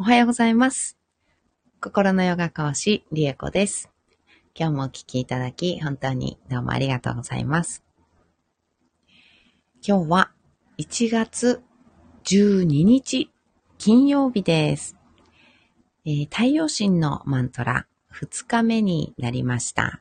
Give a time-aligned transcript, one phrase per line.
[0.00, 0.96] おはようございます。
[1.78, 3.90] 心のヨガ講師、リエコです。
[4.58, 7.84] 今日もお聴きいただき、本当にどうもありがとうございます。
[9.86, 10.32] 今日は
[10.78, 11.60] 1月
[12.24, 13.30] 12日、
[13.76, 14.96] 金曜日です。
[16.06, 20.00] えー、太陽神のマントラ、2日目になりました。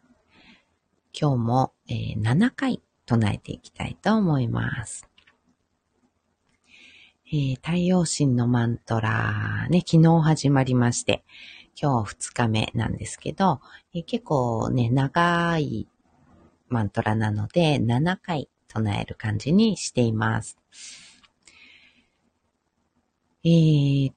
[1.11, 5.08] 今日も、えー、7回唱えていきたいと思います。
[7.31, 11.23] えー、太陽神のマントラね、昨日始まりまして、
[11.79, 13.61] 今日2日目なんですけど、
[13.93, 15.87] えー、結構ね、長い
[16.69, 20.57] マントラなので、7回唱える感じにしています。
[23.43, 24.11] えー、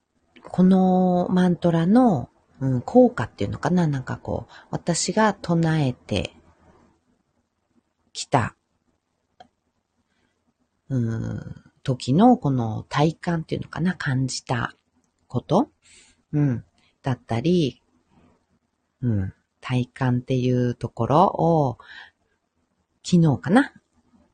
[0.48, 6.34] このマントラの、うん、効果っていうのかななんかこう、私が唱えて
[8.14, 8.56] きた、
[10.88, 14.74] うん、時のこの体感っていうのかな、感じた
[15.26, 15.70] こと、
[16.32, 16.64] うん、
[17.02, 17.82] だったり、
[19.02, 21.78] うん、体感っていうところを、
[23.04, 23.72] 昨日かな、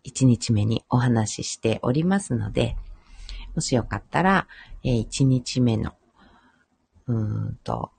[0.04, 2.76] 1日目にお話ししておりますので、
[3.54, 4.46] もしよかったら、
[4.84, 5.94] えー、1日目の、
[7.06, 7.16] うー
[7.50, 7.90] んと、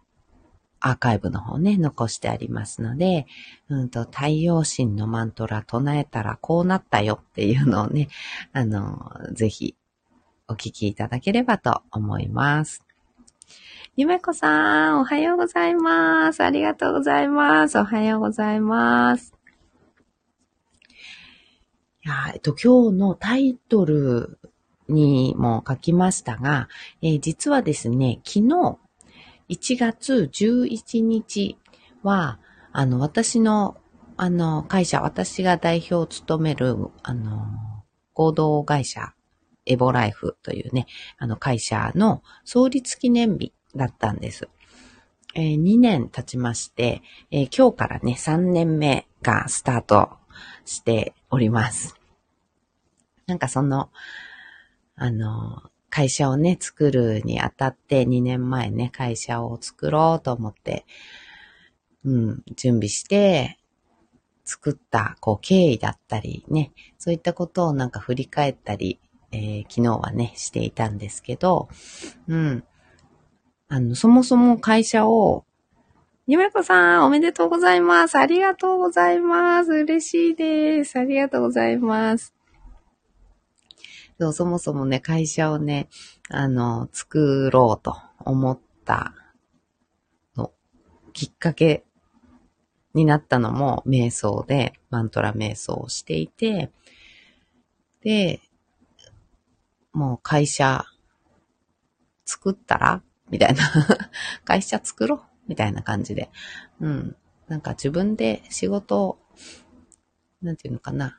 [0.82, 3.28] アーカイブの方ね、残してありますので、
[3.70, 8.08] うんと、太陽神のマントラ唱えたらこうなったよっていうのをね、
[8.54, 9.76] あの、ぜひ
[10.48, 12.84] お聞きいただければと思います。
[13.96, 16.42] ゆめこさん、おはようございます。
[16.42, 17.78] ありがとうございます。
[17.78, 19.34] おはようございます。
[22.06, 24.40] いや、えっと、今日のタイトル
[24.88, 26.70] にも書きましたが、
[27.02, 28.78] えー、実はですね、昨日、
[29.50, 31.58] 1月11日
[32.04, 32.40] は、
[32.72, 33.78] あの、私の、
[34.16, 37.48] あの、会社、私が代表を務める、あの、
[38.14, 39.14] 合同会社、
[39.66, 44.50] エボライフというね、あの会社の創立記念日だったんです。
[45.36, 50.10] えー、2年経ちまして、えー、今日からね、3年目がスタート
[50.66, 51.96] しております。
[53.28, 53.90] なんかその、
[54.96, 60.86] あの、会社をね、作るにあたって2年前ね、会社を作ろうと思って、
[62.06, 63.58] うん、準備して、
[64.46, 69.00] 作った、こう、経緯だったりね、そういったことをなんか振り返ったり、
[69.32, 71.70] えー、昨日はね、していたんですけど、
[72.28, 72.64] うん。
[73.68, 75.46] あの、そもそも会社を、
[76.26, 78.18] ゆめこさん、おめでとうございます。
[78.18, 79.72] ありがとうございます。
[79.72, 80.98] 嬉しいです。
[80.98, 82.39] ありがとうございます。
[84.20, 85.88] そうそもそもね、会社をね、
[86.30, 89.14] あの、作ろうと思った
[90.36, 90.52] の、
[91.14, 91.86] きっかけ
[92.94, 96.70] になったのも瞑想で、マントラ瞑想をしていて、
[98.02, 98.42] で、
[99.94, 100.84] もう会社
[102.26, 103.64] 作ったらみたいな
[104.44, 106.30] 会社作ろうみたいな感じで。
[106.82, 107.16] うん。
[107.48, 109.20] なんか自分で仕事を、
[110.42, 111.19] なんていうのかな。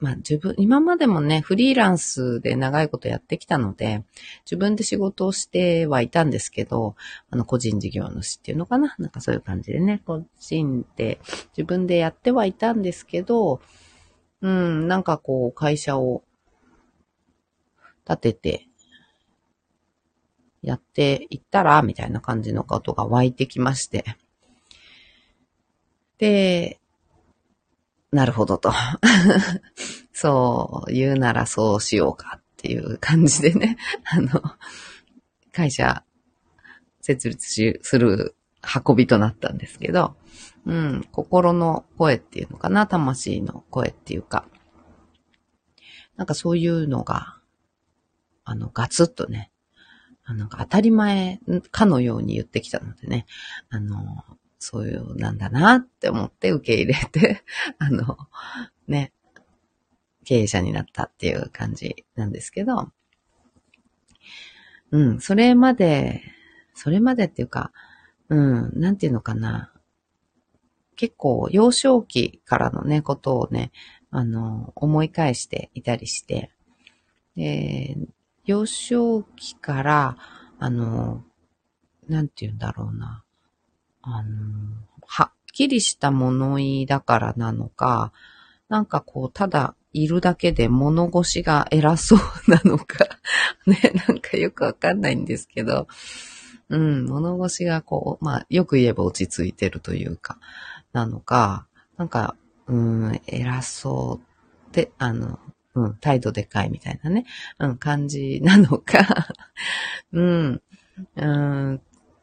[0.00, 4.02] まあ自分、今までもね、フリーランスで長いことやってきたので、
[4.46, 6.96] 自分で仕事をしてはいたんですけど、
[7.28, 8.94] あの、個人事業主っていうのかな？
[8.98, 11.20] なんかそういう感じでね、個人で
[11.56, 13.60] 自分でやってはいたんですけど、
[14.40, 16.24] うん、なんかこう、会社を
[18.08, 18.66] 立てて、
[20.62, 24.04] やっていったら、みたいな感じのことが湧いてきまして。
[26.16, 26.79] で、
[28.12, 28.72] なるほどと。
[30.12, 34.42] そう言うならそうしようかっていう感じでね、 あの、
[35.52, 36.04] 会社
[37.00, 38.36] 設立する
[38.86, 40.16] 運びとなったんですけど、
[40.66, 44.44] うん、心の声っていうのかな、魂の声っていうか、
[46.16, 47.38] なんかそういうのが、
[48.44, 49.50] あの、ガツッとね、
[50.24, 51.40] あの、当たり前
[51.70, 53.26] かのように言ってきたのでね、
[53.70, 54.24] あの、
[54.60, 57.42] そういうなんだなって思って受け入れて、
[57.80, 58.18] あの、
[58.86, 59.12] ね、
[60.24, 62.92] 経営者になったっていう感じなんですけど、
[64.90, 66.22] うん、それまで、
[66.74, 67.72] それまでっていうか、
[68.28, 69.72] うん、なんていうのかな。
[70.94, 73.72] 結構幼少期からのね、ことをね、
[74.10, 76.50] あの、思い返していたりして、
[77.34, 77.96] で、
[78.44, 80.16] 幼少期から、
[80.58, 81.24] あの、
[82.08, 83.24] なんて言うんだろうな。
[84.02, 84.28] あの、
[85.06, 88.12] はっきりした物言いだからなのか、
[88.68, 92.18] なんかこう、ただいるだけで物腰が偉そう
[92.48, 93.06] なのか
[93.66, 95.88] ね、なんかよくわかんないんですけど、
[96.68, 100.38] うん、物腰がこう、まあ、よく言えば落ち着いてるというか、
[100.92, 101.66] なのか、
[101.96, 102.36] なんか、
[102.66, 105.40] うん、偉そうって、あの、
[105.74, 107.26] うん、態度でかいみたいなね、
[107.58, 109.34] うん、感じなのか、
[110.12, 110.62] うん、
[111.16, 111.80] うん、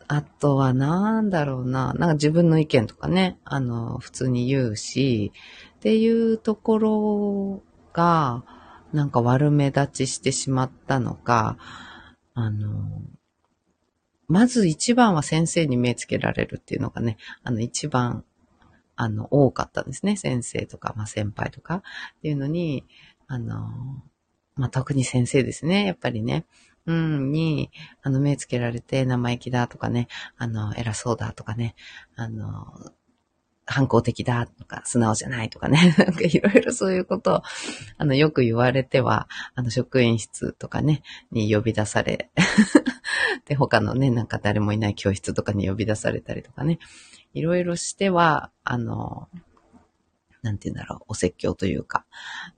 [0.08, 1.94] あとはなんだろうな。
[1.94, 5.34] なんか自分の意見とかね、あの、普通に言うし、
[5.76, 7.64] っていうところ
[7.94, 8.44] が、
[8.94, 11.58] なんか悪目立ちしてしまったのか、
[12.34, 13.02] あの、
[14.28, 18.24] まず一番は先生に目つけられるっていうのがね、あの一番、
[18.96, 20.16] あの、多かったんですね。
[20.16, 21.84] 先生とか、まあ先輩とか
[22.18, 22.86] っていうのに、
[23.28, 23.70] あの、
[24.56, 25.86] まあ特に先生ですね。
[25.86, 26.46] やっぱりね。
[26.88, 27.70] うん、に、
[28.02, 30.08] あの、目つけられて生意気だとかね、
[30.38, 31.76] あの、偉そうだとかね、
[32.16, 32.66] あの、
[33.66, 37.42] 反抗的だとか、素直じゃないとかね、 なんかいろいろ そういうことを、
[37.98, 42.32] あの、よく言われては、あの、職員室とかね、に呼び出され、
[43.46, 46.80] で、他のね、なんか誰もいない教室とかに呼び出されたりとかね、
[47.34, 49.28] いろいろしては、あの、
[50.42, 52.06] なんて言うんだろう、お説教というか、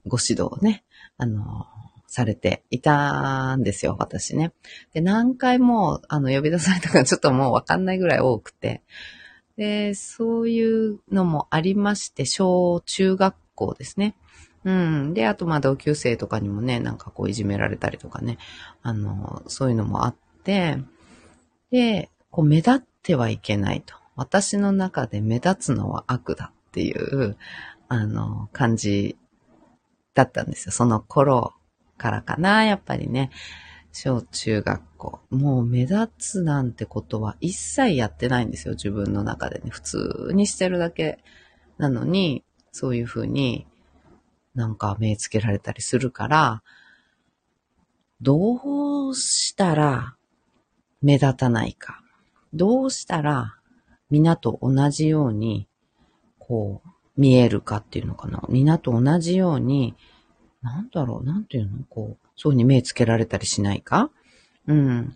[0.06, 0.84] ご指導をね、
[1.18, 1.66] あの、
[2.10, 4.52] されていたんですよ、私ね。
[4.94, 8.82] で、何回も、あの、呼び出されたかちょっともうわかんないぐらい多くて。
[9.58, 14.16] で、そういうのもありまして、小中学校ですね。
[14.64, 15.14] うん。
[15.14, 18.40] で、あと、ま、同級生とかにもね、なんかこう、いじめられたりとかね、
[18.82, 20.78] あの、そういうのもあって、
[21.70, 23.94] で、こう、目立ってはいけないと。
[24.16, 27.38] 私の中で目立つのは悪だっていう、
[27.88, 29.16] あの、感じ
[30.16, 30.72] だったんですよ。
[30.72, 31.54] その頃
[32.00, 33.30] からかな、やっぱりね。
[33.92, 35.19] 小中学校。
[35.30, 39.69] もう目立つなんてことは一切やってないんですよ、自分の中でね。
[39.69, 41.19] 普通にしてるだけ
[41.78, 43.68] なのに、そういうふうに
[44.56, 46.63] なんか目つけられたりするから、
[48.22, 50.16] どうしたら
[51.02, 52.02] 目立たないか。
[52.54, 53.57] どうしたら
[54.10, 55.68] 皆と同じように、
[56.38, 58.44] こう、見えるかっていうのかな。
[58.50, 59.95] 皆と同じように
[60.62, 61.84] なんだろう、なんていうの？
[61.90, 64.12] こう、そうに目つけられたりしないか？
[64.68, 65.16] うん。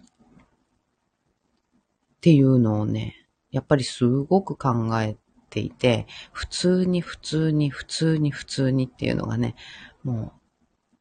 [2.15, 3.15] っていうのをね、
[3.51, 5.17] やっぱりすごく考え
[5.49, 9.55] ていて、普通に普通に普通に普通にっていうのがね、
[10.03, 10.39] もう、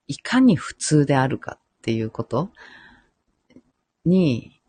[0.09, 2.51] いかに普通であるかっていうこと？
[4.05, 4.61] に、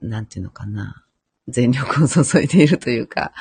[0.00, 1.04] なんていうのかな、
[1.48, 3.32] 全力を注いでいるというか、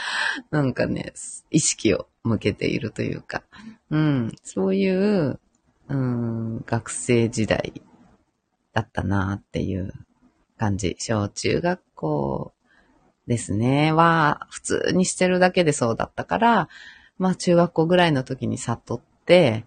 [0.52, 1.14] なんかね、
[1.50, 3.44] 意識を向けているというか、
[3.90, 5.40] うん、そういう
[5.92, 7.82] うん、学生時代
[8.72, 9.94] だったなっていう
[10.58, 10.96] 感じ。
[10.98, 12.54] 小中学校
[13.28, 13.92] ですね。
[13.92, 16.70] は、普通にしてるだけでそうだったから、
[17.18, 19.66] まあ中学校ぐらいの時に悟って、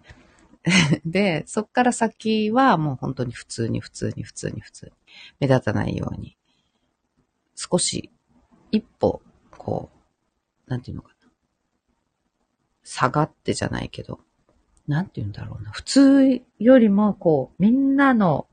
[1.05, 4.91] で、そっから先はもう本当に普通に普通に普通に普通に
[5.39, 6.35] 目立たないように、
[7.55, 8.09] 少し
[8.71, 9.91] 一歩、こ
[10.67, 11.15] う、なんていうのかな。
[12.83, 14.24] 下がってじゃないけど、
[14.87, 15.71] なんて言うんだろうな。
[15.71, 18.47] 普通よりも、こう、みんなの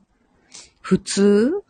[0.81, 1.63] 普通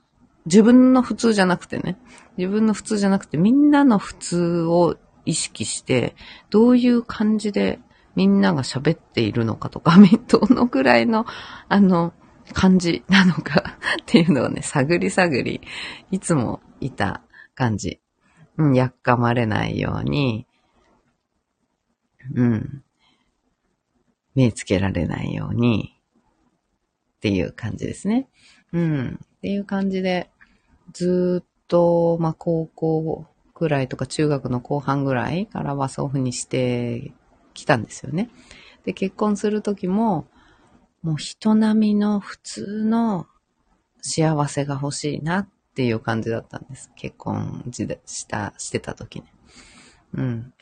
[0.47, 1.97] 自分の普通じゃなくてね。
[2.37, 6.17] 自分の普通じゃなくて、みんなの普通を意識して、
[6.51, 7.79] どういう感じで
[8.17, 9.97] みんなが喋っているのかとか、
[10.29, 11.27] どのくらいの、
[11.69, 12.13] あの、
[12.53, 15.61] 感じなのか っていうのをね、探り探り、
[16.11, 17.23] いつもいた
[17.55, 18.01] 感じ。
[18.59, 20.47] うん、やっかまれないように、
[22.35, 22.85] うん、
[24.35, 25.95] 目つけられないように
[27.17, 28.29] っていう感じですね。
[28.73, 29.21] うん。
[29.23, 30.31] っていう感じで、
[30.93, 37.13] ずっと、まあ、高校くらいとか中学の後半ぐらいからはそういうふうにして
[37.55, 38.31] きたんですよね。
[38.85, 40.27] で、結婚するときも、
[41.03, 43.27] もう人並みの普通の
[44.01, 46.91] 幸せが欲しいなっていう感じだったんです。
[46.97, 47.65] 結婚
[48.07, 49.33] した、してた時ね。
[50.15, 50.55] うん。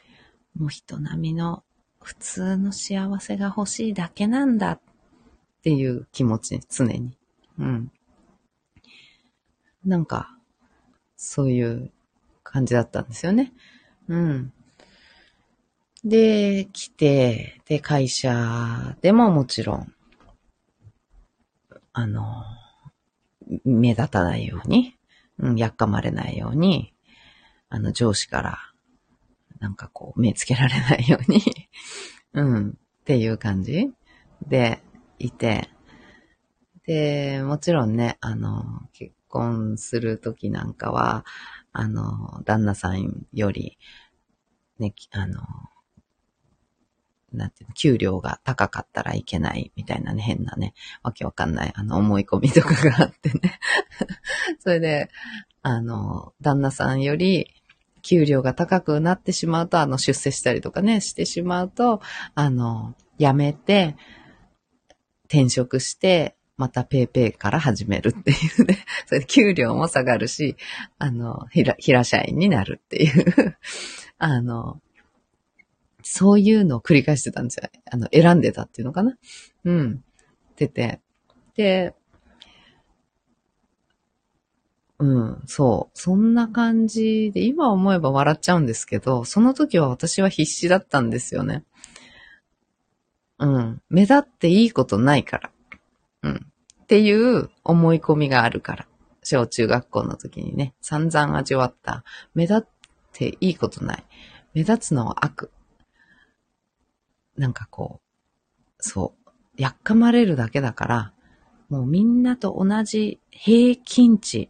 [0.56, 1.62] もう人並みの
[2.02, 4.80] 普通の幸せが欲しいだけなんだっ
[5.62, 7.16] ていう気持ち、常に。
[7.58, 7.92] うん。
[9.84, 10.36] なんか、
[11.16, 11.90] そういう
[12.42, 13.52] 感じだったんですよね。
[14.08, 14.52] うん。
[16.02, 19.94] で、来て、で、会社でももちろん、
[21.92, 22.44] あの、
[23.64, 24.96] 目立たないように、
[25.38, 26.94] うん、やっかまれないように、
[27.68, 28.69] あの、上司から
[29.60, 31.42] なんかこう、目つけられないように。
[32.34, 32.72] うん、っ
[33.04, 33.90] ていう感じ。
[34.46, 34.82] で
[35.18, 35.68] いて、
[36.84, 41.24] で、もちろんね、あの、結婚するときなんかは、
[41.72, 43.78] あの、旦那さんより、
[44.78, 45.42] ね、あの、
[47.32, 53.60] なんていうの、給料が高かったらいけないみたいなね、変なね、わけわかんない、あの、思い込みとかがあってね。
[54.58, 55.10] それで、
[55.62, 57.59] あの、旦那さんより、
[58.02, 62.00] 給料が高くなってしまうと、あの、出世したりとかね、してしまうと、
[62.34, 63.96] あの、辞めて、
[65.26, 68.84] 転職して、またペイペイから始めるっていうね。
[69.06, 70.56] それで給料も下がるし、
[70.98, 73.56] あの、平、平社員になるっていう
[74.18, 74.80] あの、
[76.02, 77.68] そういうのを繰り返してたんですよ。
[77.90, 79.16] あの、選んでたっていうのかな？
[79.64, 80.04] うん。
[80.52, 81.00] ってて。
[81.54, 81.94] で、
[85.00, 85.98] うん、そう。
[85.98, 91.64] そんな感じで、今思えば笑っちゃうんですけど、その時は私は必死だったんですよね。
[93.38, 93.82] うん。
[93.88, 95.50] 目立っていいことないから。
[96.22, 96.46] うん。
[96.82, 98.86] っていう思い込みがあるから。
[99.22, 102.04] 小中学校の時にね、散々味わった。
[102.34, 102.68] 目立っ
[103.14, 104.04] ていいことない。
[104.52, 105.50] 目立つのは悪。
[107.38, 108.00] なんかこ
[108.78, 109.30] う、そう。
[109.56, 111.12] やっかまれるだけだから、
[111.70, 114.49] もうみんなと同じ平均値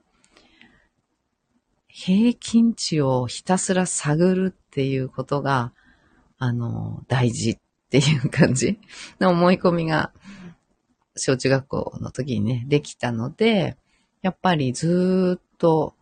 [1.93, 5.73] 平均値をひたすら探るっていうことが、
[6.39, 7.57] あの、大事っ
[7.91, 8.79] ていう感じ
[9.19, 10.13] の思い込みが、
[11.17, 13.77] 小中学校の時にね、できたので、
[14.23, 15.95] やっぱりずっと、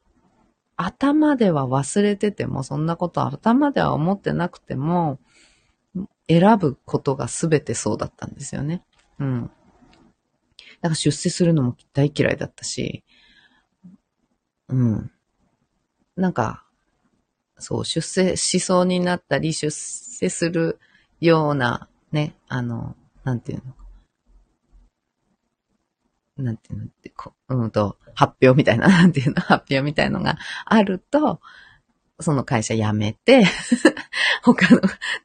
[0.76, 5.18] 頭では忘れてても、そんなこと頭では思ってなくても、
[6.28, 8.85] 選ぶことが全てそうだったんですよね。
[9.18, 9.42] うん。
[9.45, 9.50] だ
[10.83, 13.02] から出世するのも大嫌いだったし、
[14.68, 15.11] うん。
[16.18, 16.64] なんか、
[17.58, 20.80] そう、出世しそうになったり、出世する
[21.20, 23.62] ような、ね、あの、なんていう
[26.37, 26.44] の。
[26.44, 31.40] なんていうのってこ、ううんと、発表みたいな、 なんていうの、発表みたいのがあると、
[32.18, 33.44] その会社辞めて
[34.42, 34.80] 他の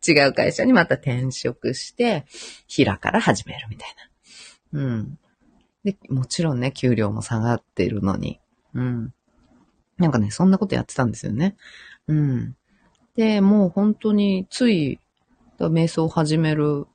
[0.08, 2.26] 違う会社にまた転職して、
[2.68, 3.96] 平から始めるみたい
[4.74, 4.80] な。
[4.80, 5.20] うん。
[5.84, 8.40] で、もちろんね、給料も下がってるのに。
[8.76, 9.14] うん。
[9.98, 11.56] なんかね、そんなことやってたんですよね。
[12.08, 12.56] うん。
[13.16, 15.00] で、もう本当につい、
[15.60, 16.88] 瞑想を始める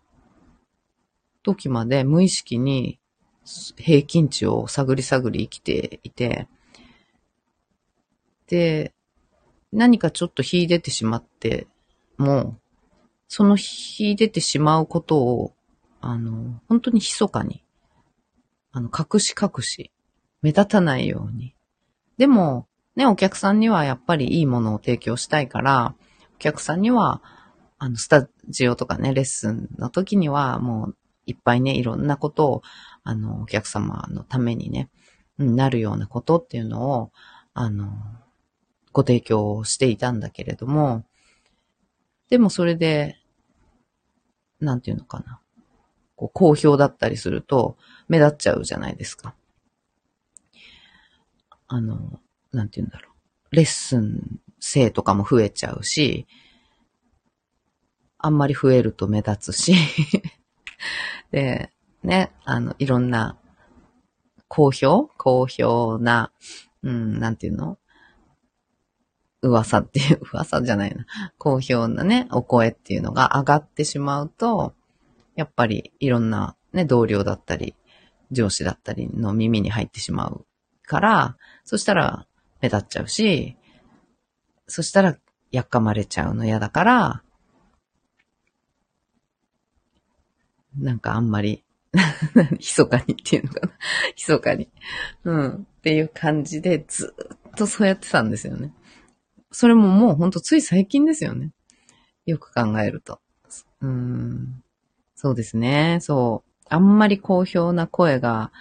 [1.42, 2.98] 時まで無意識に
[3.76, 6.48] 平均値を探り探り生きていて、
[8.46, 8.92] で、
[9.72, 11.66] 何かちょっと引い出てしまって
[12.18, 12.58] も、
[13.28, 15.54] その引い出てしまうことを、
[16.00, 17.64] あの、本当に密かに、
[18.72, 19.90] あの、隠し隠し、
[20.42, 21.54] 目立たないように。
[22.16, 22.67] でも、
[22.98, 25.94] ね、お客さんにはやっぱりいいものを提供したいから、
[26.34, 27.22] お客さんには、
[27.78, 32.62] あの、スタジオとかね、レッスンの時には、もう、いっぱいね、いろんなことを、
[33.04, 34.90] あの、お客様のためにね、
[35.38, 37.12] なるようなことっていうのを、
[37.54, 37.86] あの、
[38.92, 41.04] ご提供していたんだけれども、
[42.30, 43.20] でもそれで、
[44.58, 45.40] なんていうのかな。
[46.16, 47.76] こう、好評だったりすると、
[48.08, 49.36] 目立っちゃうじゃないですか。
[51.68, 52.18] あの、
[52.52, 53.10] なんて言うんだろ
[53.52, 53.54] う。
[53.54, 56.26] レッスン生とかも増えちゃうし、
[58.18, 59.74] あんまり増えると目立つし
[61.30, 61.70] で、
[62.02, 63.38] ね、あの、いろんな、
[64.48, 66.32] 好評好評な、
[66.82, 67.78] うん、なんていうの？
[69.42, 71.06] 噂っていう、 噂じゃないな。
[71.38, 74.74] 好評なね、お声っていうのが上がってしまうと、
[75.36, 77.76] やっぱりいろんなね、同僚だったり、
[78.30, 80.46] 上司だったりの耳に入ってしまう
[80.82, 82.26] から、そしたら
[82.60, 83.56] 目立っちゃうし、
[84.66, 85.16] そしたら
[85.50, 87.22] やっかまれちゃうの嫌だから、
[90.76, 91.64] なんかあんまり、
[92.52, 93.72] 密かにっていうのかな。
[94.14, 94.68] 密かに。
[95.24, 95.54] うん。
[95.54, 97.14] っていう感じでず
[97.48, 98.72] っとそうやってたんですよね。
[99.50, 101.52] それももうほんとつい最近ですよね。
[102.26, 103.20] よく考えると。
[103.80, 104.62] うん。
[105.14, 105.98] そうですね。
[106.00, 106.66] そう。
[106.68, 108.52] あんまり好評な声が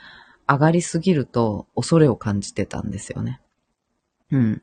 [0.47, 3.41] 上がりすぎると恐れを感じてたんですよね。
[4.31, 4.61] うん。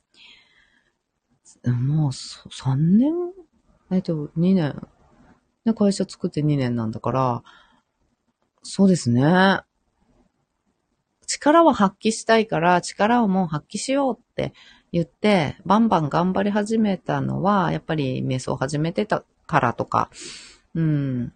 [1.67, 3.13] もう、3年？
[3.91, 4.87] えっと、2年。
[5.65, 7.43] ね、会社作って2年なんだから、
[8.63, 9.61] そうですね。
[11.27, 14.53] 力は発揮したいから、力をもう発揮しようって
[14.93, 20.11] 言って、バンバン頑張り始めたのは、やっぱり瞑想を始めてたからとか、
[20.75, 21.33] うん、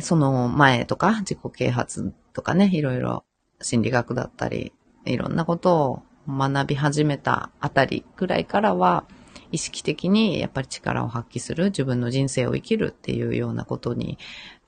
[0.00, 3.24] その前とか、自己啓発とかね、いろいろ
[3.60, 4.72] 心理学だったり、
[5.04, 9.04] いろんなことを学び始めたあたりぐらいからは、
[9.50, 14.18] 意識的にやっぱり力を発揮する、自分の人生を生きるっていうようなことに、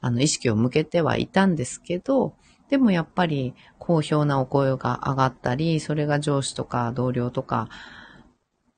[0.00, 2.34] あの、意識を向けてはいたんですけど、
[2.70, 7.68] でもやっぱり好評なお声が上がったり、それが上司とか同僚とか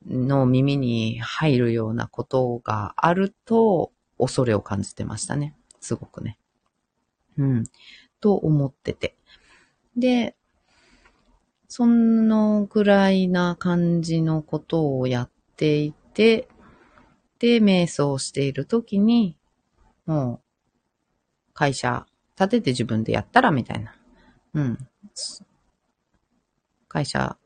[0.06, 5.54] の耳に入るようなことがあると、恐れを感じてましたね。
[5.80, 6.38] すごくね。
[7.36, 7.64] うん。
[8.20, 9.16] と思ってて。
[9.96, 10.36] で、
[11.74, 16.46] そのぐらいな感じのことをやっていて、
[17.38, 19.38] で、瞑想しているときに、
[20.04, 20.42] も
[21.48, 22.04] う、会社
[22.38, 23.96] 立てて自分でやったらみたいな。
[24.52, 24.78] うん。
[26.88, 27.38] 会社、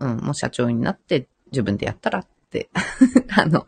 [0.00, 2.68] うん、もう社長になって自分でやったらって
[3.34, 3.66] あの、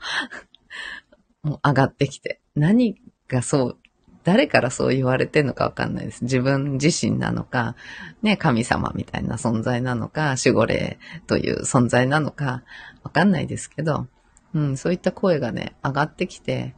[1.42, 3.78] もう上がってきて、何がそう、
[4.24, 6.24] 誰からそう言われてんのかわかんないです。
[6.24, 7.76] 自分自身なのか、
[8.22, 12.62] ね、神様みたいな存在なのか、守護霊という存在なのか、
[13.02, 14.06] わかんないですけど、
[14.54, 16.74] うん、そういった声がね、上がってきて、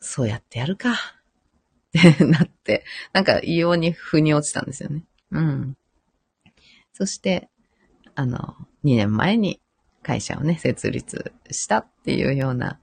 [0.00, 0.92] そうやってやるか。
[0.92, 5.04] ってなって、なんか異様に腑に落ちたんですよね。
[5.32, 5.76] うん。
[6.92, 7.48] そして、
[8.14, 9.60] あの、2年前に
[10.02, 12.80] 会社をね、設立したっていうような、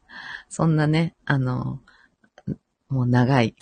[0.49, 1.79] そんなね、あの、
[2.95, 3.53] もう長い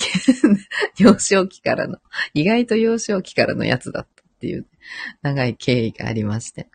[1.00, 1.98] 幼少期からの、
[2.36, 4.68] 意外と幼少期からのやつだったっていう、
[5.24, 6.70] 長い経緯がありまして。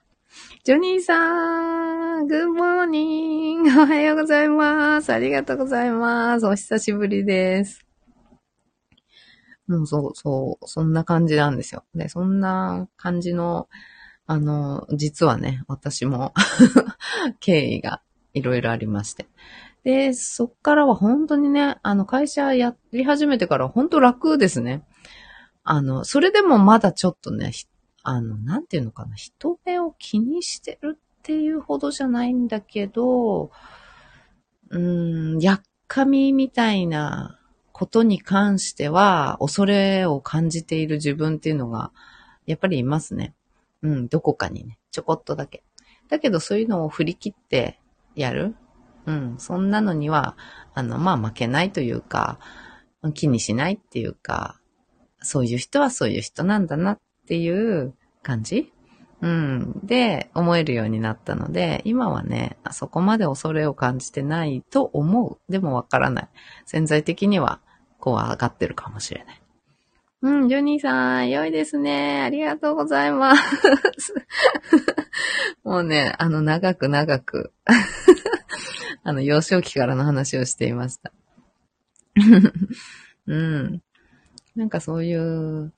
[0.64, 5.12] ジョニーさん、グッモーニング、おはようございます。
[5.12, 6.46] ありがとうございます。
[6.48, 7.86] お久しぶりです。
[9.68, 11.84] もうそう、そう、そんな感じなんですよ。
[11.94, 13.68] で、そんな感じの、
[14.26, 16.34] あの、実はね、私も
[17.38, 18.02] 経緯が
[18.34, 19.28] いろいろありまして。
[19.84, 24.84] で、そっからは本当にね、あの、会社やり始めてから本当楽ですね。
[25.64, 27.52] あの、それでもまだちょっとね、
[28.02, 33.50] あの、なんていうのかな、人目を気にしてるっていうほどじゃないんだけど、
[34.70, 37.38] うーん、やっかみみたいな
[37.72, 41.92] ことに関しては、恐れを感じている自分っていうのが、
[42.46, 43.34] やっぱりいますね。
[43.82, 45.62] うん、どこかにね、ちょこっとだけ。
[46.08, 47.78] だけどそういうのを振り切って
[48.14, 48.56] やる。
[49.08, 50.36] うん、そんなのには、
[50.74, 52.38] あの、まあ負けないというか、
[53.14, 54.60] 気にしないっていうか、
[55.20, 58.70] そういう人はそういう人なんだなっていう感じ？
[59.22, 59.80] うん。
[59.82, 65.50] で、思えるようになったので、今はね、あそこまで恐れを感じてないと思う。
[65.50, 66.28] でもわからない。
[66.66, 67.60] 潜在的には
[67.98, 69.42] こう上がってるかもしれない。
[70.20, 72.22] うん、ジョニーさん、良いですね。
[72.22, 74.14] ありがとうございます。
[75.64, 77.52] もうね、あの、長く長く
[79.04, 81.12] あの、幼少期からの話をしていました。
[83.26, 83.82] うん。
[84.56, 85.72] なんかそういう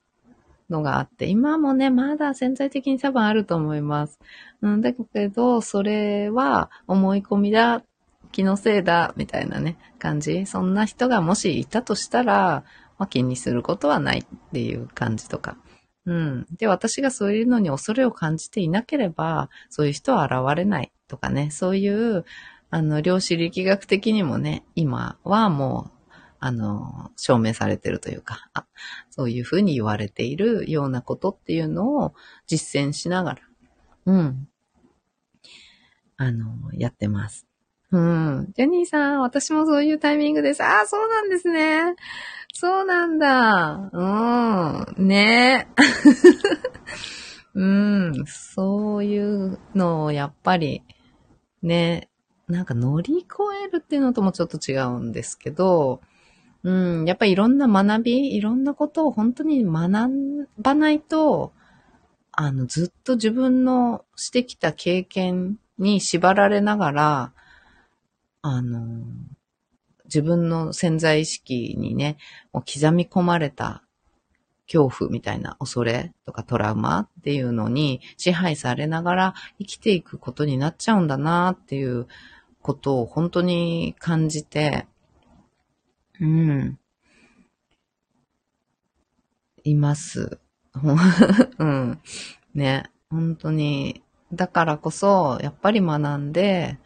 [0.69, 4.19] のがあって、今もね、まだ潜在的に多分あると思います。
[4.61, 7.83] うん、だけど、それは思い込みだ
[8.31, 10.45] 気のせいだ、みたいなね、感じ。
[10.45, 12.63] そんな人がもしいたとしたら、
[12.97, 15.57] まあ、気にすることはないっていう感じとか。
[16.05, 16.47] うん。
[16.57, 22.25] で、私がそういうのに恐れを感じていなければ、そういう人は現れないとかね、そういう、
[22.71, 28.65] あの、量子力学的にもね、今はもう、あの、証明されてるというか、あ
[29.09, 32.13] そういうふうに言われているようなことっていうのを
[32.47, 33.41] 実践しながら、
[34.05, 34.47] うん。
[36.15, 37.45] あの、やってます。
[37.91, 38.53] うん。
[38.55, 40.63] ジェニーさん、私もそういうタイミングです。
[40.63, 41.95] ああ、そうなんですね。
[42.53, 43.89] そうなんだ。
[43.91, 45.07] うん。
[45.07, 45.83] ねえ
[47.53, 48.25] うん。
[48.27, 50.83] そういうのをやっぱり、
[51.61, 52.10] ね、
[52.51, 53.27] なんか乗り越
[53.65, 56.01] えるっていうのともちょっと違うんですけど、
[56.63, 56.71] う
[57.03, 57.05] ん。
[57.05, 61.53] やっぱりいろんな学び、いろんなことを本当に学ばないと、
[62.31, 67.33] あの、ずっと自分のしてきた経験に縛られながら、
[68.43, 69.03] あの、
[70.05, 72.17] 自分の潜在意識にね、
[72.53, 73.83] もう刻み込まれた
[74.71, 82.07] 恐怖みたいな恐れとかトラウマっていうのに支配されながら生きていくことになっちゃうんだなっていう
[82.61, 84.87] ことを本当に感じて、
[86.19, 86.79] うん。
[89.63, 90.39] います。
[91.59, 91.99] うん。
[92.53, 92.89] ね。
[93.09, 94.03] 本当に。
[94.33, 96.77] だからこそ、やっぱり学んで、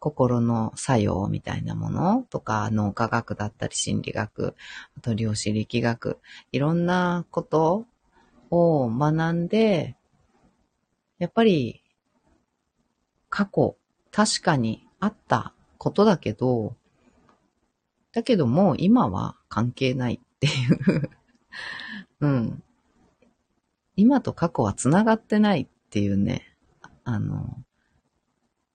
[0.00, 4.54] 心の作用みたいなものとか、脳科学だったり心理学、
[4.98, 6.18] あと量子力学、
[6.52, 7.86] いろんなこと
[8.50, 9.96] を学んで、
[11.18, 11.82] やっぱり
[13.28, 13.76] 過去
[14.10, 16.74] 確かにあったことだけど、
[18.12, 21.10] だけども今は関係ないっていう
[22.20, 22.62] うん。
[23.96, 26.56] 今と過去は繋がってないっていうね、
[27.04, 27.62] あの、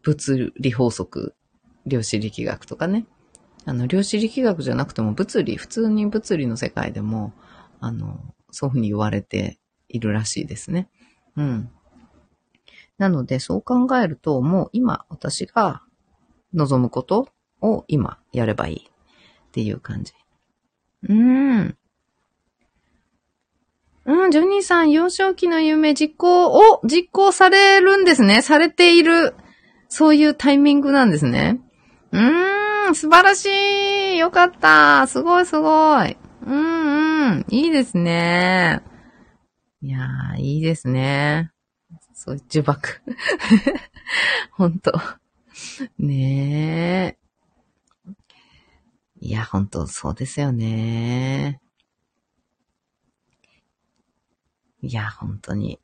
[0.03, 1.35] 物理法則、
[1.85, 3.05] 量子力学とかね。
[3.65, 7.33] あの、量子力学じゃなくても物理、普通に物理の世界でも、
[7.79, 8.19] あの、
[8.51, 10.89] そういうふうに言われているらしいですね。
[11.35, 11.69] うん。
[12.97, 15.81] なので、そう考えると、もう今、私が
[16.53, 17.29] 望むこと
[17.62, 20.13] を今やればいいっていう感じ。
[21.03, 21.77] うーん。
[24.05, 28.41] うん、ジョニーさん、幼少期の夢実行を実行されるんですね。
[28.41, 29.35] されている。
[29.88, 31.59] そういうタイミングなんですね。
[32.12, 33.45] うーん、素晴らし
[34.15, 34.17] い。
[34.17, 35.05] よかった。
[35.07, 36.17] すごいすごい。
[36.45, 37.45] ううんうん。
[37.49, 38.81] いいですね。
[39.81, 41.51] いやー、いいですね。
[42.13, 42.81] そう、呪縛。
[44.51, 44.91] ほんと。
[45.98, 47.19] ねえ。
[49.22, 51.62] いや、ほんと、そうですよね。
[54.82, 55.80] いや、本当に。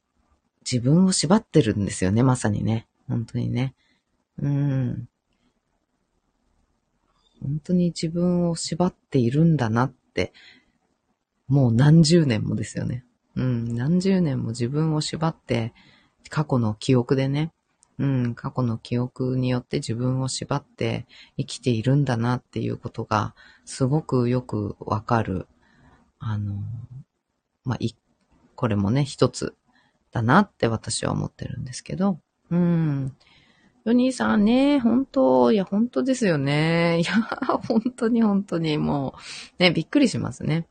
[0.70, 2.88] 自分を縛ってるんですよね、まさにね。
[3.08, 3.76] 本当にね。
[4.38, 5.10] うん。
[7.42, 10.34] 本当に自分を縛っているんだなって、
[11.48, 13.06] もう何十年もですよね。
[13.36, 15.74] うん、何十年も自分を縛って、
[16.30, 17.52] 過去の記憶でね、
[17.98, 21.06] うん、過去の記憶によって自分を縛って
[21.38, 25.48] 生きているんだなっていうことが、すごくよくわかる。
[26.20, 26.56] あの、
[27.64, 27.96] まあ、い、
[28.56, 29.56] これもね、一つ
[30.12, 33.16] だなって私は思ってるんですけど、うん。
[33.86, 37.00] ヨニーさんね、本当いや、本当ですよね。
[37.02, 37.14] いや、
[37.68, 39.16] 本当に本当にも
[39.60, 40.68] う、ね、びっくりしますね。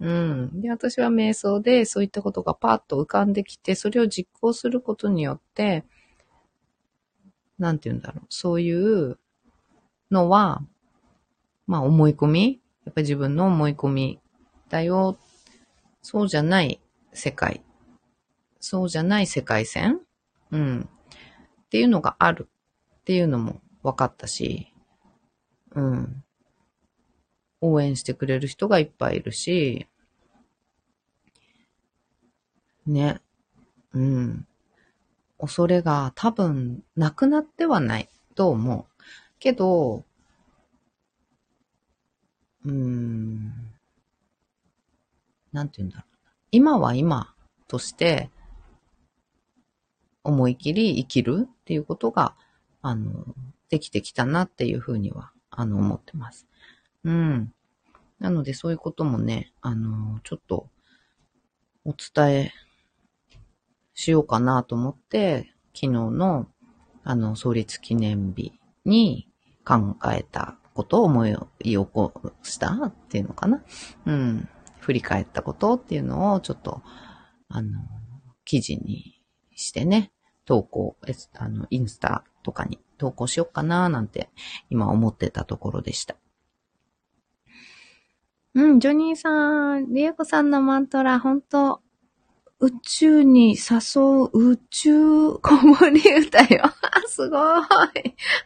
[0.00, 0.60] うん。
[0.60, 5.84] で、私は瞑想でそういったことがパッと浮かんできて、それを実行することによって、
[7.58, 8.26] なんて言うんだろう。
[8.28, 9.18] そういう
[10.10, 10.62] のは、
[11.66, 14.20] まあ思い込みやっぱり自分の思い込み
[14.68, 15.18] だよ。
[16.02, 16.80] そうじゃない
[17.12, 17.62] 世界。
[18.58, 20.00] そうじゃない世界線
[20.50, 20.88] うん。
[21.64, 22.48] っていうのがある
[22.96, 24.72] っていうのも分かったし、
[25.74, 26.24] うん。
[27.60, 29.86] 応援してくれる人がいっぱいいるし、
[32.86, 33.20] ね。
[33.92, 34.46] うん。
[35.42, 39.02] 恐れが多分なくなってはないと思う。
[39.40, 40.04] けど、
[42.64, 43.52] うーん。
[45.52, 46.18] なんて言うんだろう。
[46.52, 47.34] 今は今
[47.66, 48.30] として
[50.22, 52.36] 思い切り生きるっていうことが、
[52.80, 53.34] あの、
[53.68, 56.46] できてきたなっていうふうには、あの、思ってます。
[57.02, 57.52] うん。
[58.20, 60.68] なので、そういうこともね、あの、ちょっと、
[61.84, 62.52] お伝え
[63.94, 66.46] しようかなと思って、昨日の、
[67.04, 68.52] あの、創立記念日
[68.84, 69.28] に
[69.64, 73.62] 考えたことを思い起こしたっていうのかな。
[74.06, 74.48] うん。
[74.80, 76.82] 振り返ったことっていうのをちょっと、
[77.48, 77.80] あの、
[78.44, 79.20] 記事に
[79.54, 80.12] してね、
[80.44, 80.96] 投稿、
[81.38, 84.30] あの、インスタとかに投稿しよっかななんて
[84.70, 86.16] 今思ってたところでした。
[88.54, 91.80] うん、ジョニーさん、リエコさんのマントラ、本当
[92.62, 96.62] 宇宙に誘う宇宙子守歌よ。
[97.08, 97.66] すごい。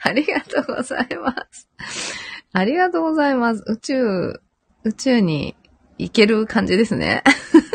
[0.02, 1.68] ありがとうございます。
[2.54, 3.62] ありがとうございます。
[3.66, 4.40] 宇宙、
[4.84, 5.54] 宇宙に
[5.98, 7.24] 行ける感じですね。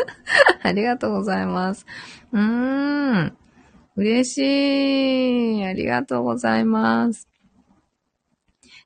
[0.64, 1.86] ありがとうございます。
[2.32, 3.36] うーん。
[3.94, 5.64] 嬉しい。
[5.64, 7.28] ありがとうございます。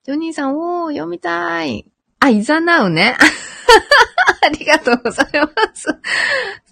[0.05, 1.91] ジョニーさん、おー、読みたい。
[2.21, 3.17] あ、いざなうね。
[4.43, 5.87] ありがとうございます。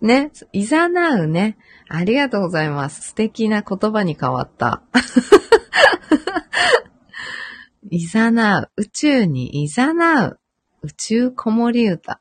[0.01, 0.31] ね。
[0.53, 1.59] いざなうね。
[1.89, 3.09] ありがとうございます。
[3.09, 4.83] 素敵な言葉に変わった。
[7.91, 8.71] いざなう。
[8.77, 10.41] 宇宙にいざなう。
[10.83, 12.21] 宇宙子守歌。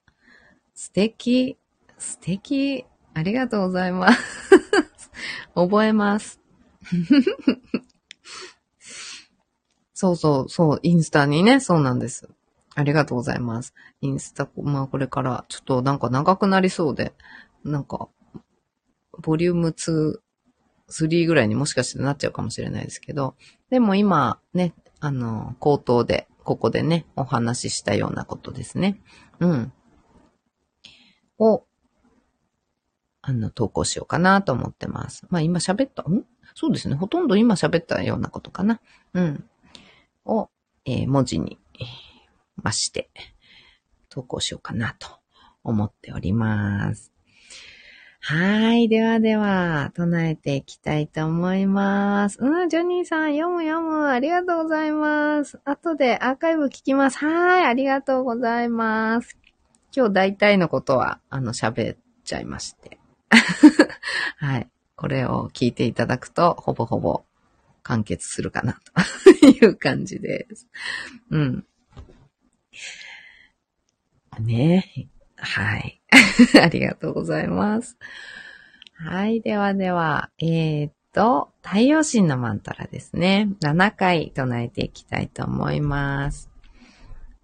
[0.73, 1.57] 素敵。
[1.97, 2.85] 素敵。
[3.13, 4.19] ありがとうございます。
[5.55, 6.39] 覚えます。
[9.93, 12.29] そうそう、そう、インスタにね、そうなんです。
[12.75, 13.73] ありがとうございます。
[14.01, 17.13] インスタ、まあこれからちょっとなんか長くなりそうで、
[17.63, 18.09] なんか、
[19.21, 20.19] ボリューム2、
[20.89, 23.35] 3ぐらいにもしかしてなっちゃうかもしれないですけど、
[23.69, 28.99] でも今ね、あの、口頭で、ここでね、お話ししたようなことですね。
[29.39, 29.73] うん。
[31.39, 31.63] を、
[33.21, 35.25] あの、投稿しようかなと思ってます。
[35.29, 36.25] まあ今喋った、ん？
[36.55, 36.95] そうですね。
[36.95, 38.81] ほとんど今喋ったようなことかな。
[39.13, 39.49] うん。
[40.25, 40.49] を、
[40.85, 41.57] えー、文字に、
[42.55, 43.09] まして、
[44.09, 45.07] 投稿しようかなと
[45.63, 47.13] 思っております。
[48.25, 48.87] はい。
[48.87, 52.37] ではでは、唱えていきたいと思います。
[52.39, 54.07] うん、ジョニーさん、読む読む。
[54.07, 55.59] ありがとうございます。
[55.65, 57.17] 後でアーカイブ聞きます。
[57.17, 57.65] はい。
[57.65, 59.37] ありがとうございます。
[59.93, 62.97] 今日大体のことは、あの、喋っちゃいまして。
[64.37, 64.69] はい。
[64.95, 67.25] これを聞いていただくと、ほぼほぼ
[67.81, 70.69] 完結するかな、と いう感じです。
[71.29, 71.65] うん。
[74.39, 75.09] ね
[75.43, 76.01] はい。
[76.61, 77.97] ありがとうございます。
[78.93, 79.41] はい。
[79.41, 83.49] ではでは、えー、っと、太陽神のマントラですね。
[83.61, 86.49] 7回唱えていきたいと思います。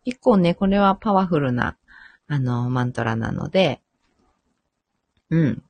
[0.06, 1.78] 結構ね、これはパワフルな、
[2.28, 3.82] あの、マントラなので、
[5.30, 5.64] うん。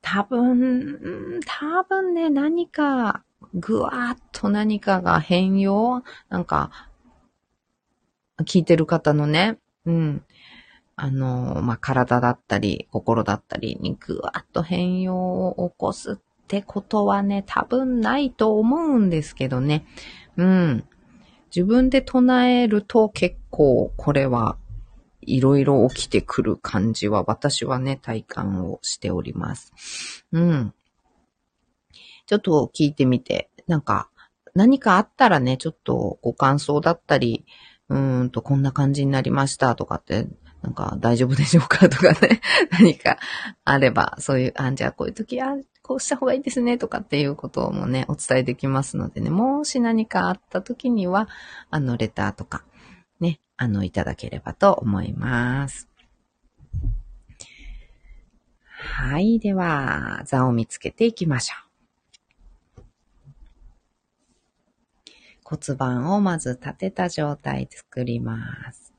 [0.00, 3.24] 多分、多分ね、何か、
[3.54, 6.87] ぐわーっと何かが変容なんか、
[8.44, 10.24] 聞いてる方のね、うん。
[10.96, 16.16] あの、まあ、体だったり、心だったりにぐわっと変容を起こすっ
[16.48, 19.86] てことはね、多分ないと思うんですけどね。
[20.36, 20.84] うん。
[21.54, 24.58] 自分で唱えると結構これは
[25.22, 29.72] いろいろ起きてくる感じは私はね、体感をしております。
[30.32, 30.74] うん。
[32.26, 34.10] ちょっと聞いてみて、なんか
[34.54, 37.44] 何かあったらね、ちょっとご感想だったり、
[37.88, 40.26] うんとこんな感じになりましたとかって、
[40.62, 41.88] なんか大丈夫でしょうか？
[41.88, 42.40] とかね、
[42.72, 43.18] 何か
[43.64, 51.28] あれば、そういう、あ、じゃあこういう時、あ、こうした方がいいですね、とかっていうこともね、お伝えできますのでね、もし何かあった時には、
[51.70, 52.64] あの、レターとか、
[53.20, 55.88] ね、あの、いただければと思います。
[58.80, 59.38] はい。
[59.38, 61.67] では、座を見つけていきましょう。
[65.50, 68.92] 骨盤をまず立てた状態作ります。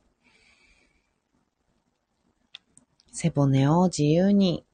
[3.11, 4.65] 背骨を自由に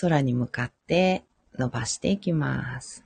[0.00, 1.22] 空に向かって
[1.56, 3.04] 伸ばしていきます。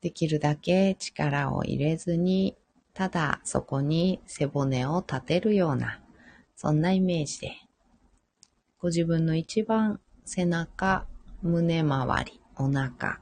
[0.00, 2.56] できるだけ力を入れずに、
[2.92, 6.00] ただそこに背骨を立てるような、
[6.54, 7.56] そんなイメージで、
[8.78, 11.08] ご自分の一番背中、
[11.42, 13.20] 胸周り、お腹、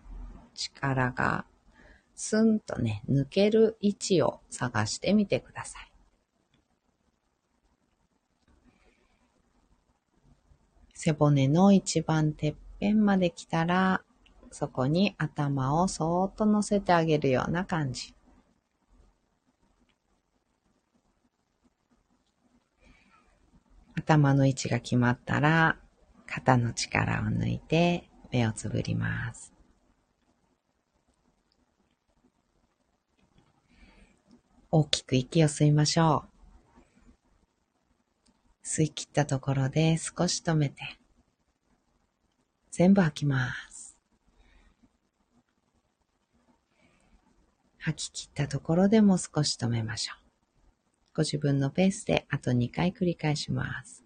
[0.54, 1.46] 力が
[2.14, 5.92] スンとね、抜ける位置を探してみてください。
[10.94, 14.02] 背骨の一番てっぺんまで来たら、
[14.52, 18.14] そこに頭をそーっと乗せてあげるような感じ。
[23.96, 25.76] 頭の位置が決まったら、
[26.26, 29.52] 肩の力を抜いて目をつぶります。
[34.70, 36.28] 大きく息を吸いましょう。
[38.66, 40.82] 吸い切ったところで少し止めて、
[42.70, 43.98] 全部吐きます。
[47.76, 50.22] 吐き切ったところでも少し止めましょう。
[51.14, 54.01] ご自分のペースであと2回繰り返します。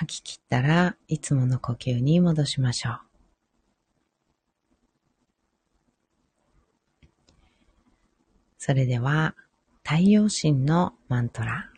[0.00, 3.00] 吐き切ったらいつもの呼吸に戻しましょう。
[8.56, 9.34] それでは、
[9.84, 11.70] 太陽神のマントラ、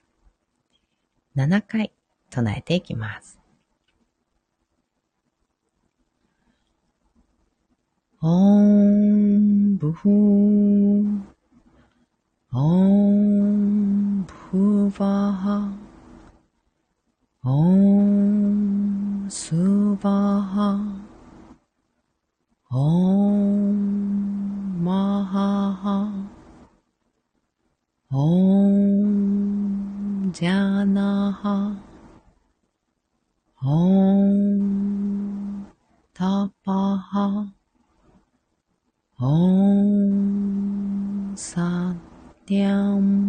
[1.35, 1.90] 7回
[2.30, 3.40] 唱えていきます。
[8.20, 11.22] オンブフー、
[12.52, 15.82] オンブバハ、オスバハ
[17.44, 17.50] オ
[24.81, 26.09] マハハ
[28.12, 28.70] オ
[30.31, 31.74] ジャナハ
[33.64, 33.66] オ
[36.14, 37.52] タパハ
[39.20, 39.26] オ
[41.35, 41.92] サ
[42.46, 43.21] ティアン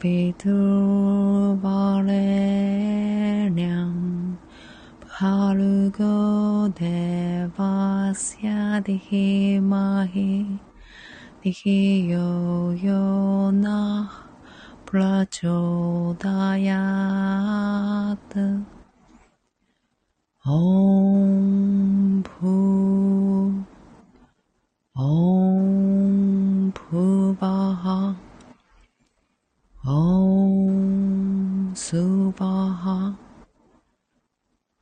[0.00, 4.38] 比图巴勒良，
[5.06, 6.86] 哈鲁格德
[7.56, 10.46] 瓦斯亚的黑马黑，
[11.42, 14.08] 的黑有有那
[14.86, 16.74] 布拉丘达雅
[18.30, 18.62] 的，
[20.42, 22.89] 唵普。
[29.90, 33.18] Om Subaha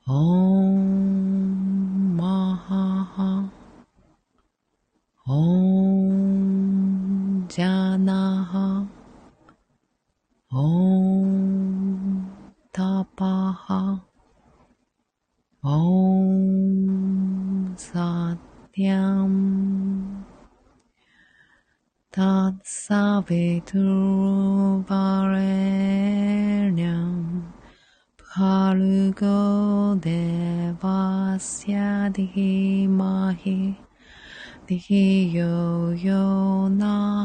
[0.05, 0.77] Om
[2.13, 3.49] Mahaha
[5.27, 6.29] Om
[7.49, 8.85] Janaha
[10.53, 12.29] Om
[12.77, 14.05] Tapaha
[15.65, 16.37] Om
[17.81, 19.35] Satyam
[22.13, 23.79] Tatsavitur
[34.69, 37.25] Dihi yo na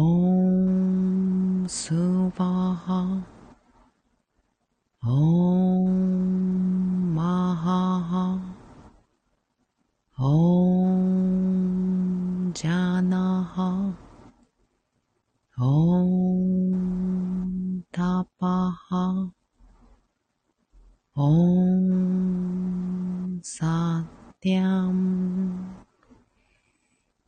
[0.00, 2.86] ॐ सुपाः
[5.16, 5.98] ॐ
[7.16, 8.14] महाः
[10.32, 11.12] ॐ
[12.62, 13.56] जानाः
[15.56, 15.64] トー
[16.74, 19.30] ンタパハ、
[21.14, 21.30] オー
[23.36, 24.04] ンサ
[24.40, 25.76] ティアン、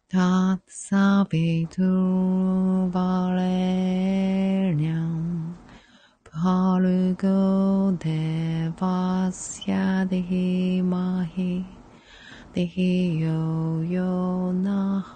[0.08, 5.56] タッサビトゥバレリアン、
[6.24, 11.64] パルゴデバスヤディヒマヒ、
[12.54, 15.15] ディヒヨヨナハ、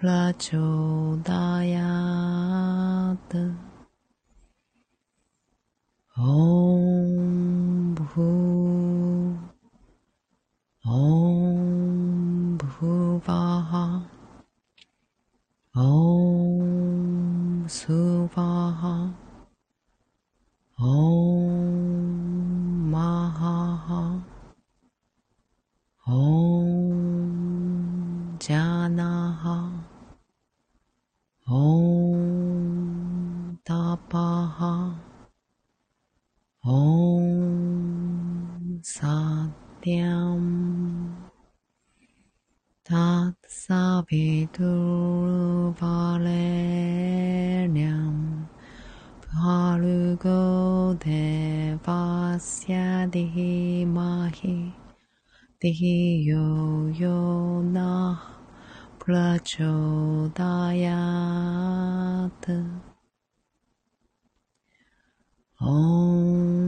[0.00, 1.34] प्रचोदयात्
[6.16, 6.86] ॐ
[7.98, 8.28] भू
[11.00, 13.72] ॐ भुवाः
[15.84, 15.92] ॐ
[17.76, 18.82] सुवाः
[20.78, 21.69] ॐ
[31.52, 34.94] オンタパハ
[36.62, 41.10] オンサティアム
[42.84, 48.46] タサビトゥバレニャム
[49.34, 54.72] パルゴデバシャディマヒ
[55.58, 57.39] ディヨヨ
[59.10, 59.64] 喇杰
[60.32, 62.54] 达雅德，
[65.58, 66.59] 嗡。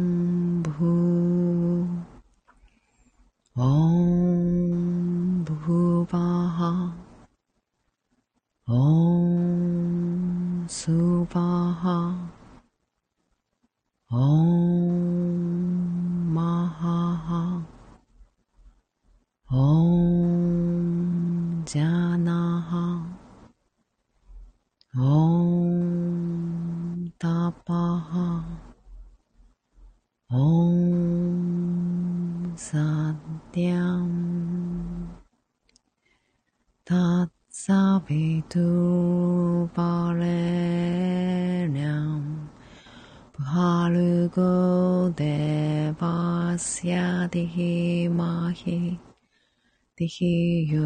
[50.23, 50.82] You.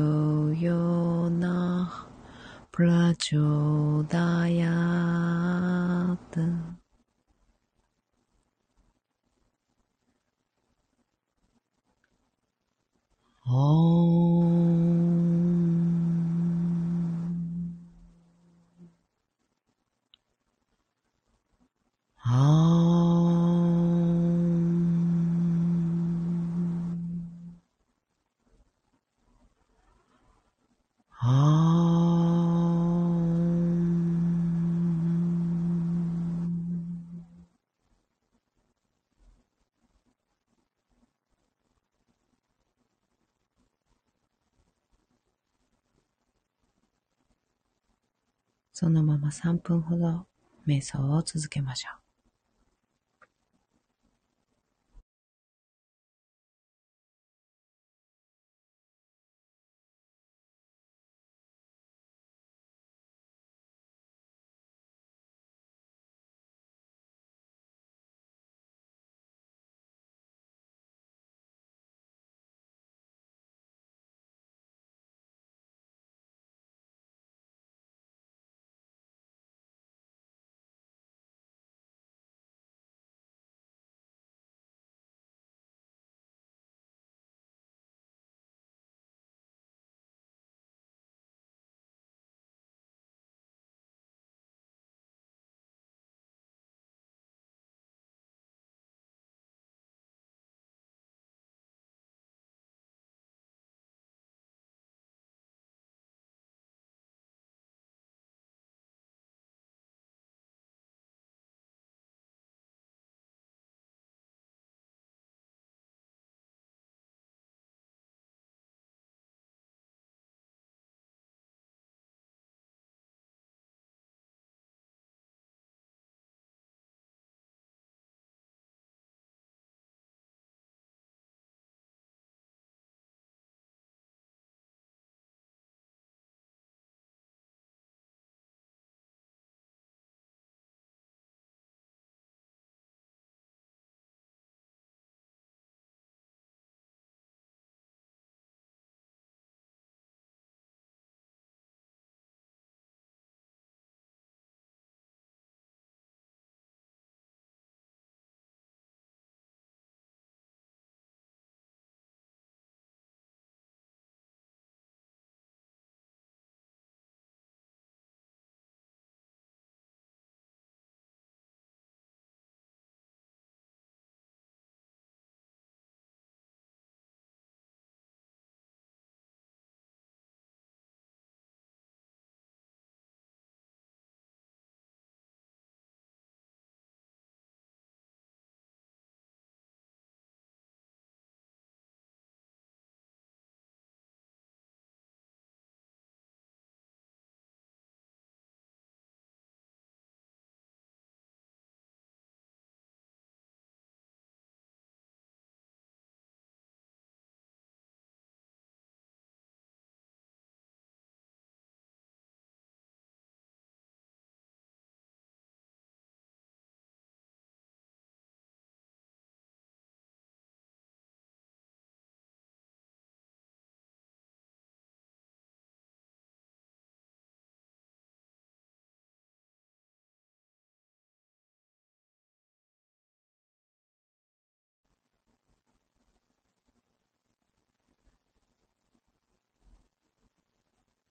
[48.79, 50.27] そのまま3分ほど
[50.67, 52.06] 瞑想を続けましょう。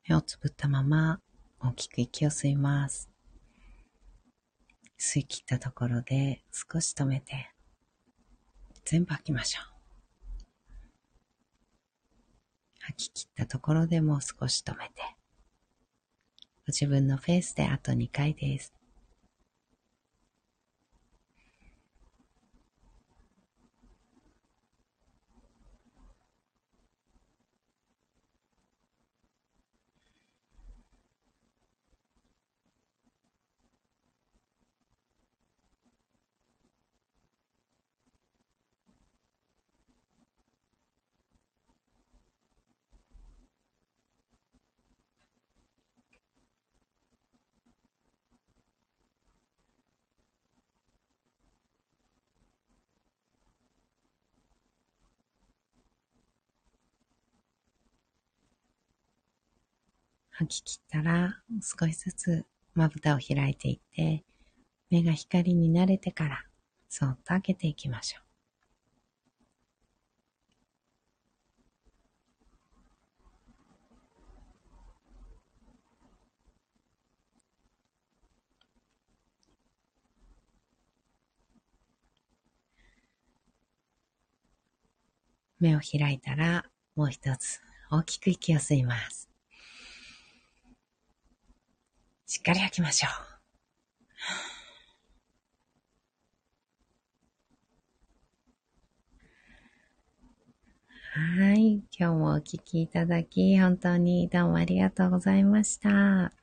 [0.08, 1.20] 目をつぶったまま
[1.60, 3.10] 大きく息を吸います。
[5.00, 7.52] 吸い切ったところで少し止めて
[8.84, 10.46] 全部吐きましょう。
[12.82, 14.94] 吐き切ったところでも少し止めて
[16.68, 18.74] ご自分のペースであと2回です。
[60.38, 64.26] 吐き切ったら少しずつまぶたを開いていって、
[64.90, 66.44] 目が光に慣れてから、
[66.90, 68.26] そっと開けていきましょう。
[85.62, 86.66] 目を開いたら、
[86.98, 89.35] もう一つ大きく息を吸います。
[92.36, 93.12] しっかり吐きましょう。
[101.18, 101.76] はい。
[101.98, 106.34] 今日もお聞きいただき、本当にどうもありがとうございました。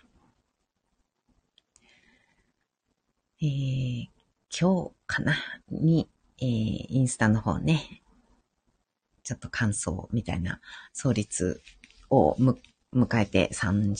[3.43, 4.07] えー、
[4.59, 5.37] 今日かな
[5.69, 6.09] に、
[6.41, 8.01] えー、インスタの方ね、
[9.25, 10.59] ちょっと感想みたいな
[10.95, 11.61] 創立
[12.09, 12.35] を
[12.95, 13.95] 迎えて3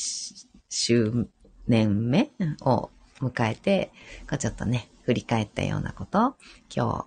[0.71, 1.29] 周
[1.67, 2.31] 年目
[2.63, 2.91] を
[3.21, 3.93] 迎えて、
[4.29, 6.37] こうちょっとね、振り返ったようなこと、
[6.75, 7.07] 今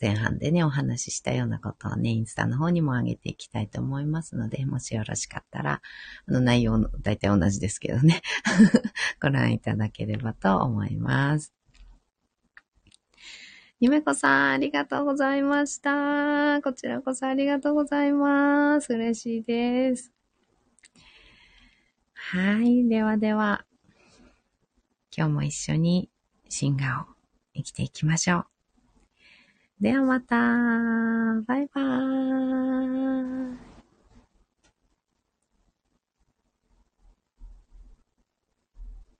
[0.00, 5.80] 前半でね、お話ししたようなことをね、インスタの方にも上げていきたいと思いますので、もしよろしかったら、
[6.26, 8.20] あの内容の、大体同じですけどね、
[9.22, 11.54] ご覧いただければと思います。
[13.80, 16.60] ゆめこさん、ありがとうございました。
[16.62, 18.92] こちらこそありがとうございます。
[18.92, 20.12] 嬉しいです。
[22.14, 22.86] はい。
[22.88, 23.64] ではでは、
[25.16, 26.10] 今日も一緒に
[26.50, 27.14] シンガーを
[27.54, 28.46] 生きていきましょう。
[29.80, 30.36] ではまた。
[31.46, 33.65] バイバーイ。